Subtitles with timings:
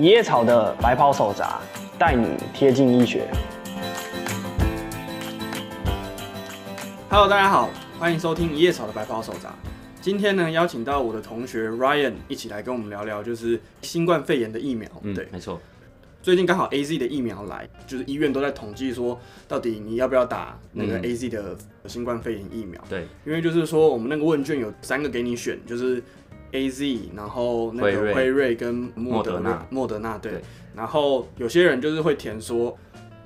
[0.00, 1.58] 一叶草的白袍手札，
[1.98, 3.28] 带你贴近医学。
[7.10, 9.52] Hello，大家好，欢迎收听一叶草的白袍手札。
[10.00, 14.88] 今天呢，邀请到我的同学 Ryan 一起来跟我们聊聊，就是新冠肺炎的疫苗。
[15.02, 15.60] 嗯，对，没错。
[16.22, 19.18] 最近刚好 A Z 的疫苗来，就是医院都在统计说，
[19.48, 21.56] 到底你要不要打那个 A Z 的
[21.86, 22.80] 新冠肺炎疫苗？
[22.88, 26.00] 对，因为就是说，我们那个问卷有三个给你选，就是
[26.52, 30.40] A Z，然后那个辉瑞跟莫德纳，莫德纳对，
[30.74, 32.76] 然后有些人就是会填说。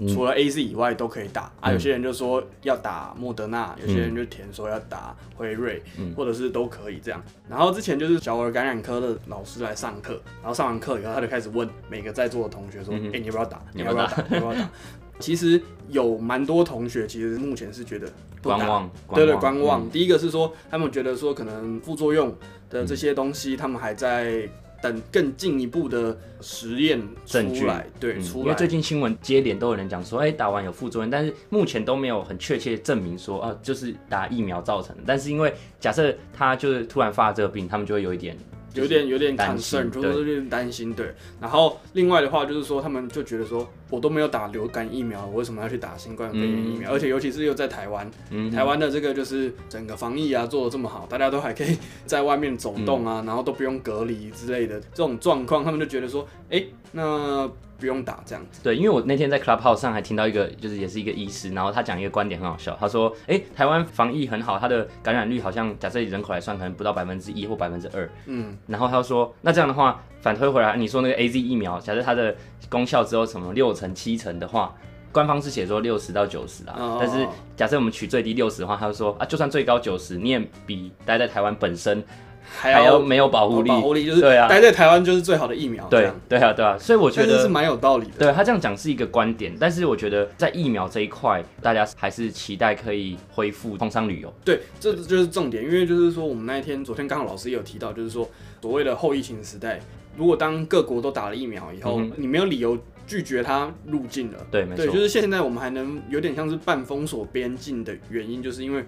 [0.09, 7.23] 除了 A Z 以外都可以打、嗯、啊，有些人就说要打莫德纳、嗯，有些人就填说要打辉瑞、嗯，或者是都可以这样。
[7.49, 13.63] 然后之前就是小儿感染科的老师来上课，然后上完课以后，他就开始问每个在座的同学说：“哎、嗯欸，你要不要打？
[13.75, 14.25] 你要不要打？
[14.29, 14.71] 你要不要打？”
[15.21, 18.11] 其实有蛮多同学其实目前是觉得
[18.43, 19.91] 观望，对对，观望、嗯。
[19.91, 22.35] 第一个是说他们觉得说可能副作用
[22.73, 24.49] 的这些东西，他们还在。
[24.83, 28.45] 等更进一步的实验证据来，对、嗯，出来。
[28.47, 35.03] 因为最近新闻接连都有人讲说，哎、欸，打完有副作用，但是目前都没有很确切证明说，啊，就是打疫苗造成的。
[35.07, 38.37] 但是因为假设他就是突然发这个病，他们就会有一点。
[38.75, 41.15] 有点有点担心，就是有点担心，对。
[41.41, 46.91] 然后另外的话就是说，他们就觉得说，我都没有打流感疫苗，我为什么要去打新冠肺炎疫苗？
[46.91, 57.51] 嗯、而且尤其是又在台湾、嗯，台湾的这个就是整个防疫啊做的这么好，大家都还可以在外面走动啊，嗯、然后都不用隔离之类的这种状况，他们就觉得说，哎、欸，那。
[57.83, 58.61] 不用打这样子。
[58.63, 62.77] 对，因为我那天在 Clubhouse 上还听到一个，就是也是一个医师，然后他讲一个观点很好笑。
[62.79, 68.57] 他说：“哎、欸，台湾防疫很好，它的感染率好像假设以人口来算，可能不到百分之一或百分之二。”嗯。
[68.69, 72.33] 然后他说：“那这样的话，反推回来，你说那个 AZ 疫苗，假设它的
[72.71, 74.73] 功效只有什么六成、七成的话，
[75.11, 76.77] 官方是写说六十到九十啊。
[76.79, 77.27] 哦、但是
[77.57, 82.01] 假设我们取最低六十的话，他就说啊，就算最高九十，你也比待在台湾本身。”
[82.45, 85.87] 还要，没有保护力，保护力就是对啊，待在台湾就是最好的疫苗。
[85.89, 88.13] 对对啊对啊，所以我觉得是蛮有道理的。
[88.19, 94.33] 对他这样讲是一个观点，但是我觉得在疫苗这一块，大家还是期待可以恢复通商旅游。
[94.45, 98.29] 对，这就是重点，因为就是说我们那一天昨天刚好老师也有提到，就是说
[98.61, 99.81] 所谓的后疫情时代，
[100.17, 104.39] 如果当各国都打了疫苗以后，嗯、你没有理由拒绝他入境了。
[104.51, 108.85] 对，没错，就是现在我们还能有点像是半封锁边境的原因，就是因为。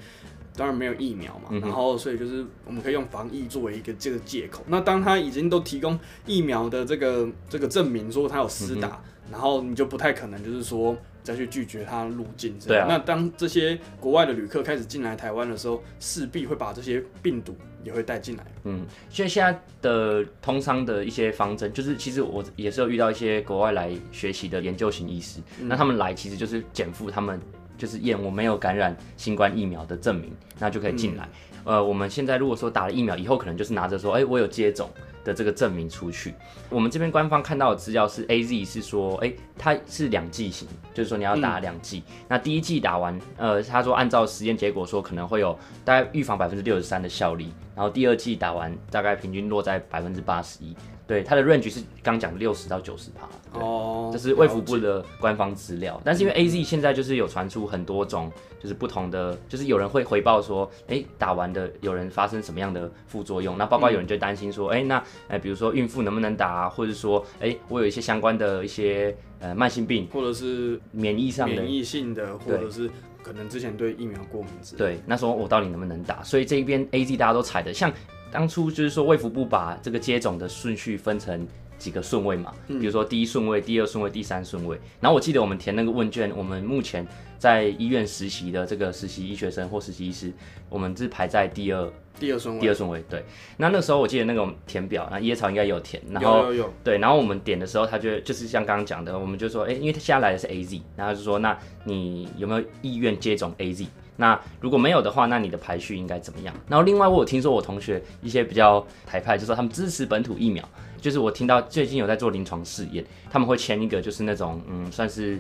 [0.57, 4.63] 当然没有疫苗嘛，嗯，然后所以就是我们可以用防疫作为一个这个借口。
[4.69, 12.57] 那当他已经都提供疫苗的这个这个证明，说他有施打，嗯，然后你就不太可能就是说再去拒绝他入境。
[12.67, 12.87] 对啊。
[12.89, 18.47] 那当这些国外的旅客开始进来台湾的时候，势必会把这些病毒也会带进来。
[18.63, 27.41] 嗯，所以现在的通商的一些方针，就是其实我也是有遇到一些国外来学习的研究型医师，嗯，那他们来其实就是减负他们。
[27.77, 31.25] 就是验我没有感染新冠疫苗的证明，那就可以进来。
[31.25, 31.51] 嗯。
[31.65, 34.91] 呃，我们现在如果说打了疫苗以后，可能就是拿着说，哎、欸，我有接种
[35.25, 36.35] 的这个证明出去。
[36.69, 42.03] 我们这边官方看到的资料是 AZ 是说，哎、欸，它是两剂型，就是说你要打两剂。
[42.29, 50.77] 那第一剂打完，呃，他说按照实验结果说可能会有大概预防百分之六十三的效力，然后第二剂打完大概平均落在百分之八十一。
[51.07, 56.01] 对，它的 range 是刚讲六十到九十趴，哦，这是卫福部的官方资料。
[56.03, 63.59] 但是因为 AZ 现在就是有传出很多种，就是不同的，就是有人会回报说，哎，打完的有人发生什么样的副作用？
[63.59, 66.69] 那包括有人就担心说，哎，那哎，比如说孕妇能不能打啊？
[66.71, 72.91] 或者说，哎，我有一些相关的一些呃慢性病，或者是免疫上的免疫性的，或者是
[73.23, 74.87] 可能之前对疫苗过敏之类的。
[74.97, 76.23] 对，那时候我到底能不能打？
[76.23, 77.93] 所以这一边 AZ 大家都踩的像。
[78.35, 81.47] 当初就是说，卫福部把这个接种的顺序分成
[81.79, 84.77] 几个顺位嘛，比如说第一顺位、第二顺位、第三顺位。
[85.01, 87.07] 然后我记得我们填那个问卷，我们目前
[87.39, 90.33] 在医院实习的这个实习医学生或实习医师，
[90.69, 93.05] 我们是排在第二、第二顺位、第二顺位。
[93.09, 93.25] 对，
[93.57, 103.87] 那那时候我记得那个填表，那椰草应该有填，然后有有有对，然后我们点的时候，他就就是像刚刚讲的，我们就说，哎，因为他现在来的是 AZ，然后就说，那你有没有意愿接种 AZ？
[104.17, 106.55] 那如果没有的话，那你的排序应该怎么样？
[106.69, 110.63] 然后另外我有听说我同学一些比较台派，就说他们支持本土疫苗，
[111.01, 115.39] 就是我听到最近有在做临床试验，他们会签一个就是那种嗯算是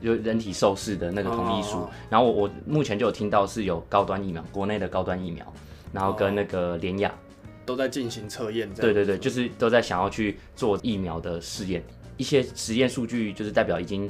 [0.00, 1.78] 有人体受试的那个同意书。
[1.78, 1.88] Oh.
[2.10, 5.44] 然后我我目前就有听到是有高端疫苗，国内的高端疫苗，
[5.92, 7.12] 然后跟那个联亚
[7.66, 8.72] 都在进行测验。
[8.74, 11.82] 对对对，就是都在想要去做疫苗的试验，
[12.16, 14.08] 一些实验数据就是代表已经。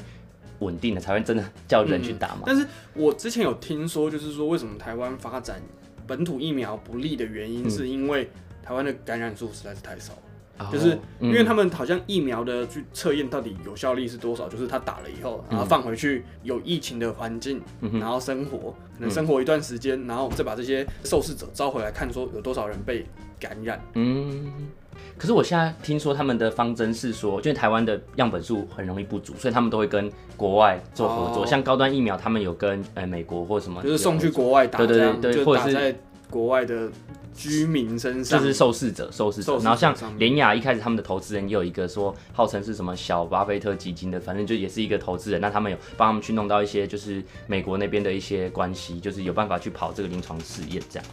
[0.62, 2.44] 稳定的才会真的叫人去打嘛、嗯？
[2.47, 5.61] 但是我之前有听说，就是说为什么台湾发展
[6.06, 8.31] 本土疫苗不利的原因，是因为
[8.62, 10.31] 台湾的感染数实在是太少、嗯、
[10.70, 17.61] 就是因为他们好像疫苗的去测验到底有效力是多少，就是他打了以后，然后放回去有疫情的环境，
[17.94, 23.06] 然后生活，可能生活一段时间，然后再把这些受试者招回来看，说有多少人被
[23.41, 23.81] 感染。
[23.94, 24.69] 嗯。
[25.19, 31.44] 可是我现在听说他们的方针是说，就台湾的样本数很容易不足，所以他们都会跟国外做合作。
[31.44, 35.94] 哦、像高端疫苗，他们有跟呃美国或什么，就是送去国外打，对对对对，或者是在
[36.29, 36.91] 国外的
[37.34, 39.58] 居民身上，就是受试者、受试者。
[39.58, 45.40] 然后像联雅一开始他们的投资人也有一个说，号称是什么小巴菲特基金的，反正就也是一个投资人。
[45.40, 51.08] 那他们有帮他们去弄到一些就是美国那边的一些关系，就是有办法去跑这个临床试验这样。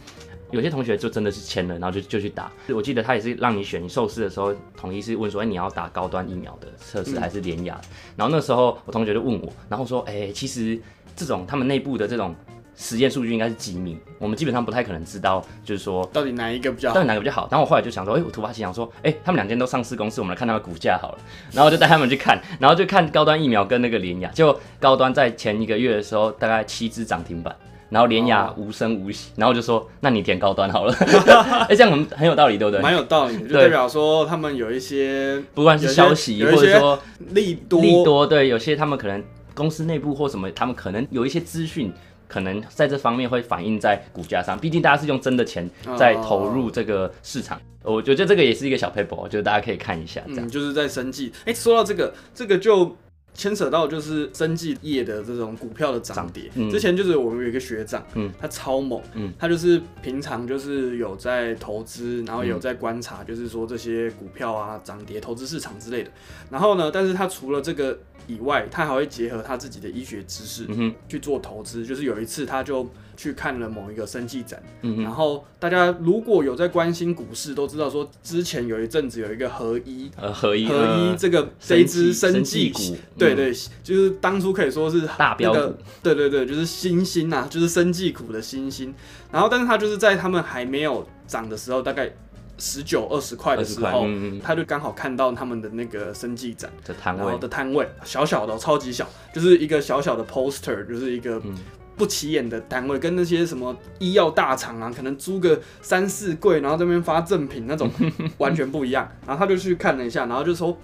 [0.50, 2.50] 有些同学就真的是签了，然后就就去打。
[2.74, 7.80] 我记得他也是让你选，你受试的时候，统一是问说，哎，你要打高端疫苗的测试还是联雅？
[7.84, 10.76] 嗯、然后那时候我同学就问我，然后说，哎，其实
[11.14, 12.34] 这种他们内部的这种
[12.76, 17.48] 实验数据应该是机密，我们基本上不太可能知道，就是说到底哪一个比较好，到底哪个比较好。
[17.50, 21.18] 然后我后来就想说，哎，我突发奇想说，哎，他们两间都上市公司，我们来看他们股价好了。
[21.52, 27.54] 然后我就带他们去看，然后就看高端疫苗跟那个联雅，就高端在前一个月的时候，大概七只涨停板。
[27.90, 30.94] 然后联雅无声无息，然后就说：“那你填高端好了。
[31.68, 32.80] ”哎，这样很很有道理，对不对？
[32.80, 36.96] 蛮有道理，就代表说他们有一些，不管是消息或者说
[37.30, 39.20] 利多，利多，对，有些他们可能
[39.54, 41.92] 公司内部或什么，他们可能有一些资讯，
[42.30, 44.58] 可能在这方面会反映在股价上。
[44.58, 45.68] 毕竟大家是用真的钱
[45.98, 50.22] 在投入这个市场，我觉得这个也是一个小 paper，我觉得大家可以看一下。
[50.28, 51.32] 这样、嗯、就是在生计。
[51.44, 52.96] 哎，说到这个，这个就。
[53.34, 56.50] 牵扯到就是生技业的这种股票的涨跌。
[56.54, 66.10] 嗯、之前就是我们有一个学长，嗯，他超猛，嗯，他就是平常就是有在投资，然后有在观察，就是说这些股票啊涨跌、投资市场之类的。
[66.50, 70.66] 然后呢，但是他除了这个以外，他还会结合他自己的医学知识，
[71.08, 71.86] 去做投资。
[71.86, 72.88] 就是有一次他就。
[73.16, 88.94] 去看了某一个生技展，嗯、然后大家如果有在关心股市，都知道说之前有一阵子有一个合一，呃，合一，合一这个这一支生技股，对对对，就是当初可以说是大标股，对对对，就是新兴啊，就是生技股的新兴。
[89.32, 92.10] 然后，但是它就是在他们还没有涨的时候，大概
[92.58, 101.40] 十九二十块的时候，嗯、他就刚好看到他们的那个生技展的摊位的摊位，小小的，超级小，就是一个小小的 poster，就是一个。
[101.44, 101.54] 嗯
[101.96, 107.90] 不起眼的单位，跟那些什么医药大厂啊，可能租个三四柜，然后这边发赠品那种，
[108.38, 109.06] 完全不一样。
[109.26, 110.74] 然后他就去看了一下，然后就说。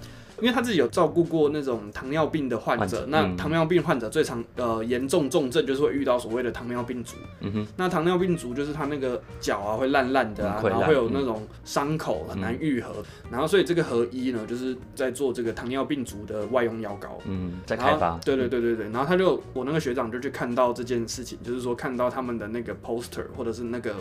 [0.41, 7.17] 因为他自己有照顾过那种糖尿病的患者，患者那糖尿病患者最常呃严重重症就是会遇到所谓的糖尿病足。
[7.41, 17.19] 嗯、哼那糖尿病足就是他那个脚啊会烂烂的啊，然后会有那种伤口很难愈合，嗯、然后所以这个合一呢就是在做这个糖尿病足的外用药膏。
[17.25, 18.19] 嗯，在开发。
[18.25, 23.95] 对对对对对，然后他就我那个学长就去看到这件事情，就是说看到他们的那个 poster 或者是那个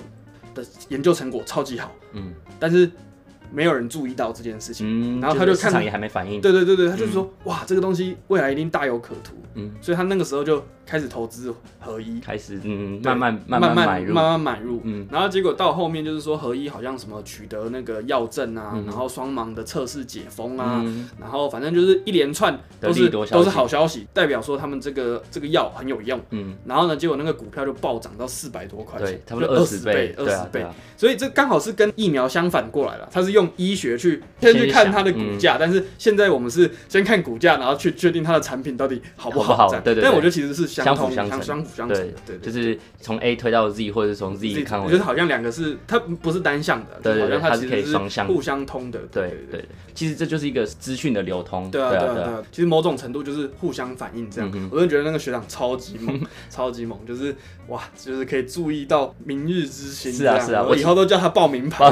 [0.54, 1.92] 的研究成果超级好。
[2.12, 2.92] 嗯，但是。
[3.52, 6.42] 没有人注意到这件事情，嗯、然后他就看，市场也还没反应。
[6.42, 9.34] 对对对对，他就说，嗯、哇，这个东西未来一定大有可图。
[9.56, 14.82] 嗯，所以他那个时候就开始投资合一，开始嗯慢慢慢慢买入，慢慢买入。
[14.84, 20.84] 嗯，然后结果到后面就是说合一好像什么取得那个药证啊，然后双盲的测试解封啊，
[21.20, 26.22] 然后反正就是一连串都是都是好消息，代表说他们这个这个药很有用。
[26.32, 30.66] 嗯，然后呢，结果那个股票就暴涨到四百多块钱，差不多二十倍，二十倍。
[30.98, 39.45] 所以这刚好是跟疫苗相反过来了，它是用医学去先去看它的股价，但是现在我们是先看股价，然后去确定它的产品到底好不好。
[39.84, 41.98] 对对，但我觉得其实是相辅相成，相辅相成。
[41.98, 49.00] 对对，就是从 A 推到 Z，或者是从 Z 看，我觉得好像两个是它不是单向的，对，好像它是可以双向、互相通的。
[49.12, 51.70] 对对，其实这就是一个资讯的流通。
[51.70, 54.70] 对啊对啊对啊，其实某种程度就是互相反应这样。
[54.72, 57.36] 我就觉得那个学长超级猛， 超级猛，就是
[57.68, 60.14] 哇，就是可以注意到明日之星。
[60.14, 61.92] 是啊是啊，我以后都叫他报名牌。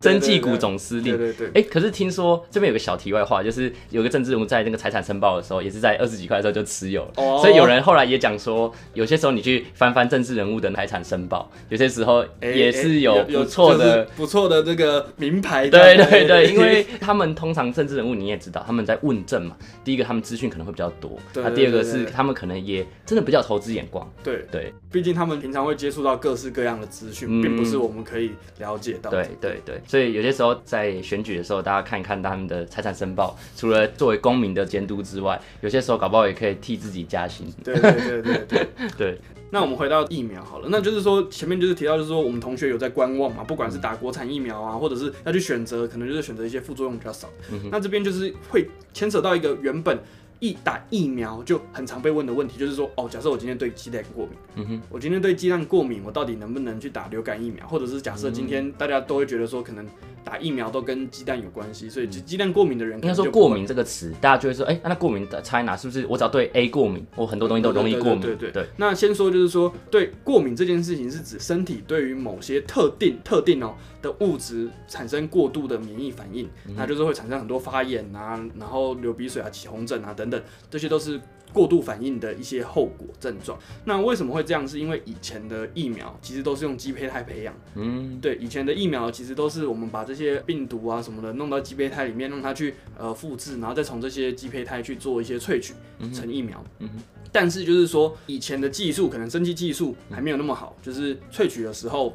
[0.00, 15.68] 生技股总司令，对对对，哎，可是听说这边有个小题外话，就是有个政治人物在那个财产申报的时候，也是在二十几块的时候就持有了，所以有人后来也讲说，有些时候你去翻翻政治人物的财产申报，有些时候也是有不错的、不错的这个名牌。
[15.68, 24.08] 对对对，因为 他们通常政治人物你也知道，他们在问政嘛，第一个他们资讯可能会比较多，那第二个是他们可能也真的比较投资眼光。
[24.22, 29.10] 对对，毕竟他们平常会接触到各式各样的资讯，并不是我们可以了解到。
[29.10, 29.82] 对对对。
[29.88, 37.50] 所以有些时候在选举的时候，大家看一看他们的财产申报，除了作为公民的监督之外，有些时候搞不好也可以替自己加薪。
[37.64, 39.18] 对对对对对 对。
[39.50, 47.30] 那我们回到疫苗好了，那就是说前面就是提到，就是说我们同学有在观望嘛，不管是打国产疫苗啊，或者是要去选择，可能就是选择一些副作用比较少。
[47.50, 49.98] 嗯、那这边就是会牵扯到一个原本
[50.40, 57.66] 一打疫苗就很常被问的问题，就是说，哦，假设我今天对鸡蛋过敏，嗯哼，我今天对鸡蛋过敏，我到底能不能去打流感疫苗？
[57.66, 59.86] 或者是假设今天大家都会觉得说，可能
[60.24, 65.76] 打疫苗都跟鸡蛋有关系，所以鸡蛋过敏的人应该说过敏这个词，大家就会说，哎、欸，那过敏的差在哪？
[65.76, 68.20] 是不是我只要对 A 过敏，我很多东西都容易过敏？
[68.20, 68.66] 对对对。
[68.76, 81.20] 那先说就是说，对过敏这件事情是指身体对于某些特定特定哦的物质产生过度的免疫反应，那就是会产生很多发炎啊，然后流鼻水啊、起红疹啊等等，这些都是。
[81.50, 84.68] 过度反应的一些后果症状，那为什么会这样？
[84.68, 95.72] 是因为以前的疫苗其实都是用鸡胚胎培养，嗯，对，以前的疫苗其实都是我们把这些病毒啊什么的弄到鸡胚胎里面，让它去呃复制，然后再从这些鸡胚胎去做一些萃取
[96.12, 96.62] 成疫苗。
[96.80, 96.90] 嗯，
[97.32, 102.14] 但是就是说以前的技术可能生技技术还没有那么好，就是萃取的时候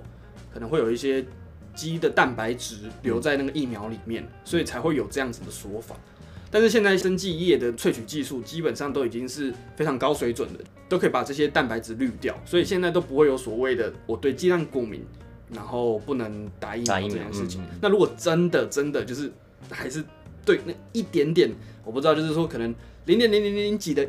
[0.54, 1.26] 可能会有一些
[1.74, 5.96] 鸡的蛋白质留在那个疫苗里面，所以才会有这样子的说法。
[6.54, 15.04] 但是现在生技业的萃取技术基本上都已经是非常高水准的，都可以把这些蛋白质滤掉，所以现在都不会有所谓的我对鸡蛋过敏，
[15.52, 17.60] 然后不能打疫苗这件事情。
[17.82, 19.34] 那如果真的真的就是
[19.72, 20.04] 还是
[20.46, 21.50] 对那一点点，
[21.84, 22.76] 我不知道，就是说可能
[23.08, 24.06] 零点零零零几的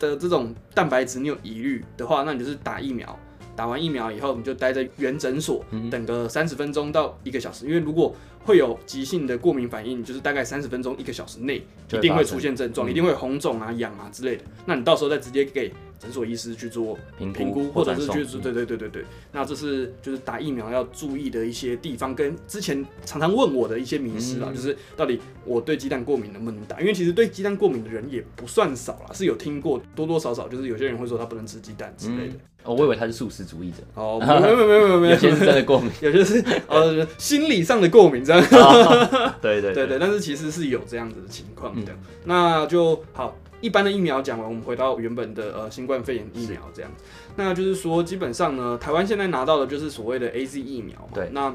[0.00, 3.16] 的这种蛋白质你有疑虑的话，那你就是打疫苗。
[3.54, 8.14] 打完疫苗以后，你就待在原诊所等个三十分钟到一个小时，因为如果
[8.48, 11.62] 会有急性的过敏反应，就是大概三十分钟一个小时内
[11.92, 14.44] 一定会出现症状，一定会红肿啊、痒啊之类的。
[14.64, 19.04] 那你到时候再直接给诊所医师去做评估，或者是去做，对对对对对。
[19.32, 26.80] 那这是就是打疫苗要注意的一些地方，跟之前常常问我的一些迷失啦，就是到底我对鸡蛋过敏能不能打？
[26.80, 32.34] 因为其实对鸡蛋过敏的人也不算少啦，是有听过多多少少，就是有些人会说他不能吃鸡蛋之类的。
[32.64, 33.78] 哦，我以为他是素食主义者。
[33.94, 38.37] 哦，没有没有没有没有， 有些是真的过敏， 有些是呃心理上的过敏这样。
[39.40, 41.92] 对对对对，但是其实是有这样子的情况的。
[42.24, 43.36] 那就好。
[43.60, 46.88] 一般的疫苗讲完，我们回到原本的呃新冠肺炎疫苗这样，
[47.34, 51.08] 那就是说基本上呢，台湾现在拿到的就是所谓的 AZ 疫苗嘛。
[51.12, 51.28] 对。
[51.32, 51.52] 那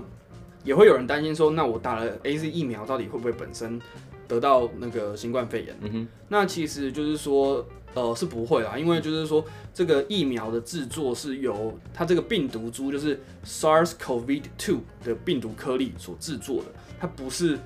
[0.65, 3.79] 也会有人担心说，那我打了 AZ 疫苗，到底会不会本身
[4.27, 5.77] 得到那个新冠肺炎？
[5.79, 6.07] 嗯哼。
[6.27, 16.65] 那其实就是说，呃，是不会啊，因为就是说这个疫苗的制作是由它这个病毒株就是 SARS-CoV-2 的病毒颗粒所制作的，
[16.99, 17.59] 它不是。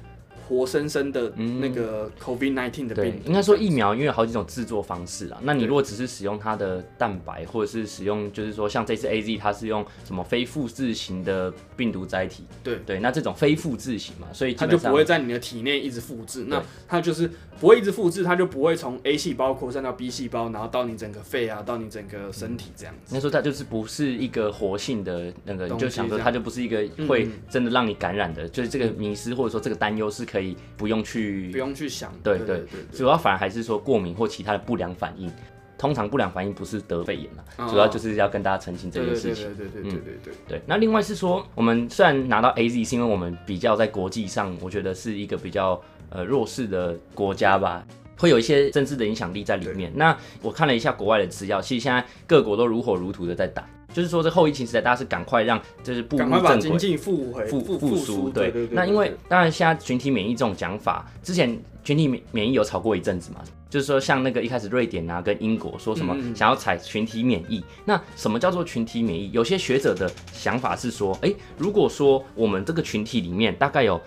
[0.47, 5.37] 活生生的那个 COVID-19 的病，应该说疫苗因为有好几种制作方式啊。
[5.43, 23.13] 那你如果只是使用它的蛋白，或者是使用就是说像这次 AZ 它是用什么非复制型的病毒载体，对对，那这种非复制型嘛，所以它就不会在你的体内一直复制，那它就是不会一直复制，它就不会从 A 细胞扩散到 B 细胞，然后到你整个肺啊，到你整个身体这样子。
[23.13, 30.36] 应该说它就是不是一个活性的那个，你就想说它就不是一个会真的让你感染的，就是这个迷失或者说这个担忧是可。
[30.37, 32.67] 可以不用去不用去想，对对对。
[32.91, 35.31] 主要反而还是说过敏或其他的不良反应，
[35.79, 39.45] 通常不良反应不是得肺炎嘛，主要就是要跟大家澄清这件事情。
[39.55, 39.91] 对对对
[40.23, 40.61] 对对。
[40.67, 45.81] 那另外是说，我们虽然拿到 AZ，是因为我们比较在国际上，我觉得是一个比较
[46.27, 47.83] 弱势的国家吧，
[48.19, 49.91] 会有一些政治的影响力在里面。
[49.95, 53.67] 那我看了一下国外的资料，其实现在各国都如火如荼的在打。
[53.93, 58.29] 就是说，这后疫情时代，大家是赶快让就是步入正轨，把经济复回复复苏。
[58.29, 63.41] 对，对，对，对，那因为当然现在群体免疫这种讲法，之前群体免免疫有吵过一阵子嘛。
[63.69, 69.29] 就是说，像那个一开始瑞典啊跟英国说什么想要采群体免疫，那什么叫做群体免疫？
[69.33, 73.99] 有些学者的想法是说，哎，如果说我们这个群体里面大概有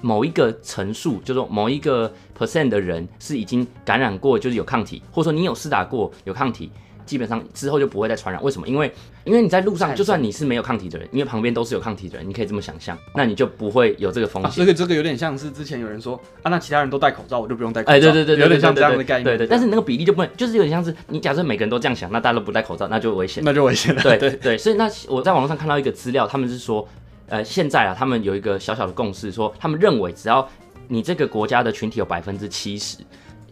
[0.00, 6.72] 某一个层数，就是说某一个 percent 的人是已经感染过，就是有抗体，或者说你有施打过有抗体。
[7.06, 8.66] 基本上之后就不会再传染，为什么？
[8.68, 8.92] 因为
[9.24, 14.52] 因为你在路上，就算你是没有抗体的人，因为旁边都是有抗体的人，你可以这么想象，那你就不会有这个风险。
[14.56, 17.92] 这个这个有点像是之前有人说啊，那其他人都戴口罩，我就不用戴口罩。
[17.92, 19.24] 哎，对对对，有点像这样的概念。
[19.24, 23.94] 对对，但是那个比例就不能，就是有点像是你假设每个人都这样想，那大家都不戴口罩，那就危险， 那就危险。
[23.94, 24.02] 了。
[24.02, 26.86] 对对对，所以那我在网络上看到一个资料，他们是说，
[27.28, 30.48] 呃，现在啊，他们有一个小小的共识，说他们认为只要
[30.88, 32.98] 你这个国家的群体有百分之七十，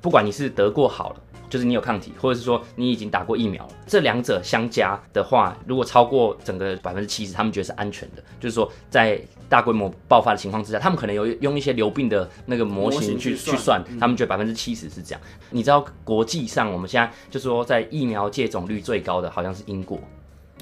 [0.00, 1.16] 不管你是得过好了。
[1.54, 8.24] 就是你有抗体，或者是说你已经打过疫苗了，这两者相加的话，如果超过整个百分之七十，他们觉得是安全的。
[8.40, 15.20] 就是说，在大规模爆发的情况之下，他们可能有用一些流病的那个模型去去算，他们觉得百分之七十是这样。
[15.50, 20.00] 你知道国际上我们现在就是说，在疫苗接种率最高的好像是英国，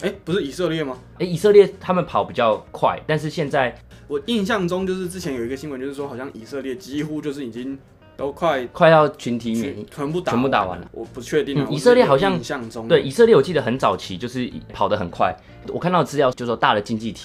[0.02, 0.98] 哎，不是以色列吗？
[1.18, 3.74] 哎，以色列他们跑比较快，但是现在
[4.08, 7.78] 我印象中就是之前有一个新闻，就是说好像以色列几乎就是已经。
[8.22, 11.74] 都快快要群体免疫，全部打全部打完了，我不确定、啊嗯。
[11.74, 12.38] 以色列好像
[12.86, 15.34] 对以色列，我记得很早期就是跑得很快。
[15.72, 17.24] 我看到资料就是说大的经济体，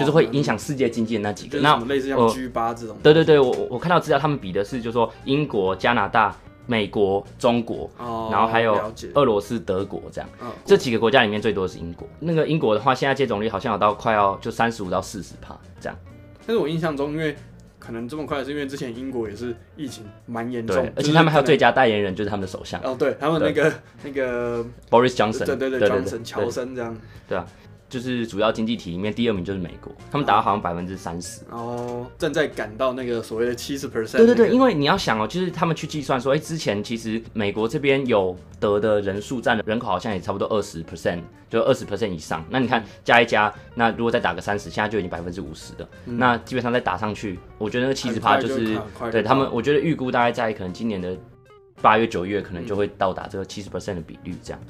[0.00, 1.58] 就是会影响世界经济的那几个。
[1.60, 2.96] 那类似像 G 八这种。
[3.02, 8.80] 对对对，我我看到资料，他们比的是就是说英国、加拿大、美国、中国，哦、然后还有
[9.16, 12.08] 俄罗斯、德国这样，哦、这几个国家里面最多的是英国。
[12.20, 15.98] 那个英国的话，现在接种率好像有到快要就三十五到四十帕这样。
[16.46, 17.36] 但是我印象中，因为
[17.78, 22.80] 可能这么快，是因为之前英国也是疫情蛮严重，而且他们还有最佳代言人就是他们的首相。
[22.82, 26.96] 哦，对他们那个那个 Boris Johnson，对对对，Johnson 乔森这样，
[27.28, 27.46] 对啊。
[27.88, 34.18] 就是主要经济体里面第二名就是美国，他们打到好像百分之三十哦，正在赶到那个所谓的七十 percent。
[34.18, 42.44] 对对对，因为你要想哦，就是他们去计算说，哎、欸，之前其实美国这边有得的人数占的人口好像也差不多二十 percent，就二十 percent 以上。
[42.50, 45.88] 那你看加一加，那如果再打个三十，现在就已经百分之五十了。
[46.04, 48.78] 嗯、那基本上再打上去，我觉得那个七十趴就是
[49.10, 51.16] 对他们，我觉得预估大概在可能今年的
[51.80, 54.60] 八月九月，可能就会到达这个七十 percent 的比率这样。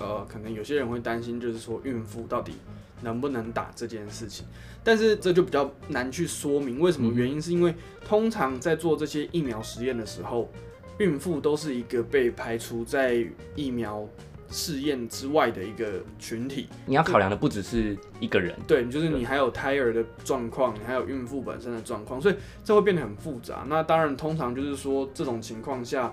[0.00, 2.54] 呃，可能有些人会担心，就是说孕妇到底
[3.02, 4.46] 能不能打这件事情，
[4.82, 6.80] 但是这就比较难去说明。
[6.80, 7.40] 为什么原因？
[7.40, 10.50] 是因为通常在做这些疫苗实验的时候，
[10.98, 14.08] 孕妇都是一个被排除在疫苗
[14.50, 16.66] 试验之外的一个群体。
[16.86, 23.64] 你要考量的不只是一个人，对，就是你还有胎儿的状况，你还有孕妇本身的状况，所以这会变得很复杂。
[23.68, 26.10] 那当然，通常就是说这种情况下。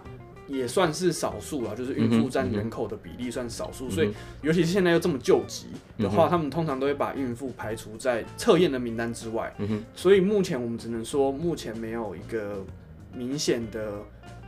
[0.47, 4.11] 也算是少数了，就是孕妇占人口的比例算少数，所以
[4.41, 9.53] 尤其是现在又这么救急的话，嗯、他们通常都会把孕妇排除在测验的名单之外。
[9.57, 9.83] 嗯、哼。
[9.93, 12.65] 所以目前我们只能说，目前没有一个
[13.13, 14.03] 明显的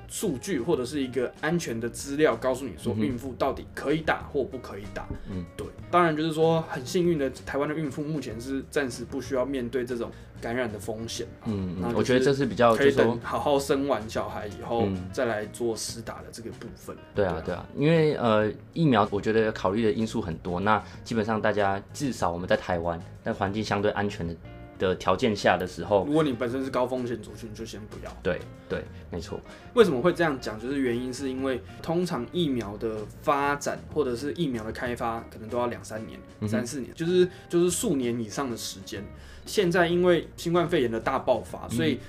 [0.10, 5.08] 数据或者是一个安全的资料告诉你说孕妇到底可以打或不可以打。
[5.30, 5.66] 嗯，对。
[5.89, 10.12] 当然就是说很幸运的，台湾的孕妇目前是暂时不需要面对这种。
[10.42, 16.96] 感染的风险，嗯，我觉得这是比较，可以等好好生完小孩以后再来做施打的这个部分。
[16.96, 20.58] 嗯、对啊，对啊，因为呃疫苗，我觉得考虑的因素很多。
[20.58, 24.34] 那基本上大家至少我们在台湾，在环境相对安全的
[24.79, 28.12] 的条件下的时候，如果你本身是高风险族群，就先不要。
[28.24, 29.39] 对对，没错。
[29.75, 30.59] 为什么会这样讲？
[30.59, 39.03] 就是原因是因为通常疫苗的发展或者是疫苗的开发，可能都要两三年、三四年，就是就是数年以上的时间。
[39.45, 42.00] 现在因为新冠肺炎的大爆发，所以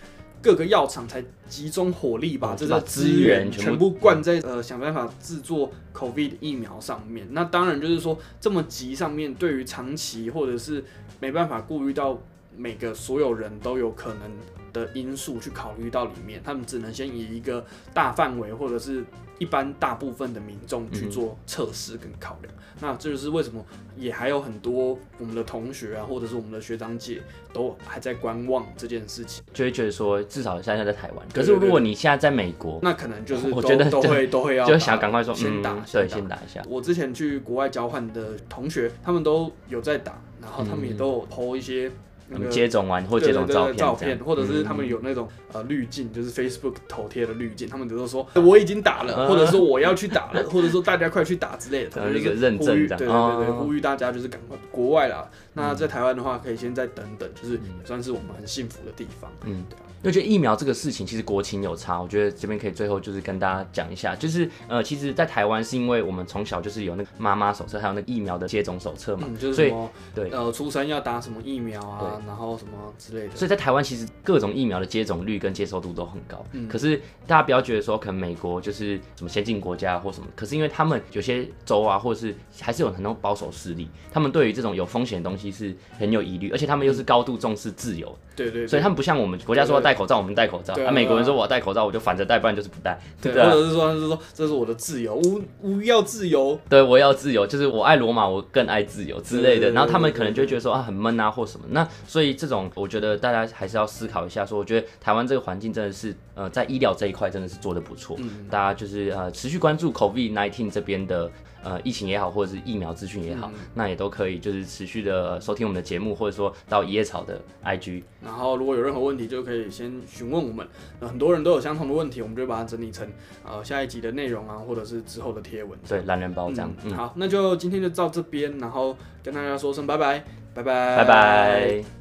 [0.42, 7.26] 各个药厂才集中火力把这个资源全部灌在呃想办法制作 COVID 疫苗上面。
[7.32, 10.84] 那当然就是说这么急上面，对于长期或者是
[11.18, 12.20] 没办法顾虑到
[12.56, 14.30] 每个所有人都有可能
[14.72, 17.64] 的因素去考虑到里面，他们只能先以一个
[17.94, 19.04] 大范围或者是
[19.38, 22.54] 一般大部分的民众去做测试跟考量。
[22.54, 23.64] 嗯、那这就是为什么
[23.96, 27.20] 也还有很多我们的同学啊，或者是我们的学长姐
[27.52, 31.26] 都还在观望这件事情，就会觉得说至少现在在台湾。
[31.32, 36.62] 可是如果你现在在美国，那可能就是我觉得都会都会要就想赶快说先打，对，先打一下。
[36.68, 41.90] 我之前去国外交换的同学，他们都有在打，然后他们也都有 po 一些。
[42.30, 55.28] 那个、接种完或接种照片，照片，或者是他们有那种呃滤镜，就是 Facebook 头贴的滤镜，他们都说我已经打了，或者说我要去打了， 或者说大家快去打之类的，他们一个认证，对对对对，呼吁大家就是赶快国外啦。
[55.52, 59.30] 那在台湾的话，可以先再等等，就是也算是我们很幸福的地方。
[59.44, 59.82] 嗯，对啊。
[60.02, 70.30] 我觉得疫苗这个事情其实国情有差，我觉得这边可以最后就是跟大家讲一下，就是呃，其实，在台湾是因为我们从小就是有那个妈妈手册，还有那个疫苗的接种手册嘛，嗯，就是什么对。
[70.30, 73.36] 呃，出生要打什么疫苗啊，对然后什么之类的。
[73.36, 76.44] 所以在台湾其实各种疫苗的接种率跟接受度都很高。
[76.52, 88.16] 嗯，可是大家不要觉得说可能美国就是什么先进国家或什么，可是因为他们有些州啊，或者是还是有很多保守势力，他们对于这种有风险的东西是很有疑虑，而且他们又是高度重视自由。
[88.36, 90.72] 对，对对，所以他们不像我们国家说要戴口罩，我们戴口罩。
[90.84, 92.98] 啊，美国人说我要戴口罩，我就反着戴，不然就是不戴。
[93.20, 96.58] 对，或者是说，是说这是我的自由，我我要自由。
[96.68, 99.70] 对，我要自由，就是我爱罗马，我更爱自由之类的。
[99.72, 101.66] 然后他们可能就会觉得说啊，很闷啊，或什么。
[101.70, 104.44] 那所以这种，我觉得大家还是要思考一下。
[104.44, 108.16] 说，我觉得台湾这个环境真的是，呃，在医疗这一块真的是做的不错。
[108.18, 111.30] 嗯，大家就是呃，持续关注 COVID-19 这边的。
[111.62, 118.02] 呃，疫情也好，或者是疫苗资讯也好，嗯、那也都可以，就是持续的收听我们的节目，或者说到一叶草的 IG。
[118.22, 120.66] 然后，如果有任何问题，就可以先询问我们。
[121.02, 123.06] 很多人都有相同的问题，我们就把它整理成
[123.44, 125.78] 呃下一集的内容啊，或者是之后的贴文。
[125.86, 126.72] 对，懒人包这样。
[126.82, 131.99] 嗯嗯、好，那就今天就到这边，然后跟大家说声拜拜，拜拜，拜拜。